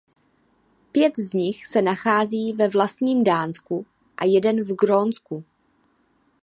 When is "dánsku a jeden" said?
3.23-4.63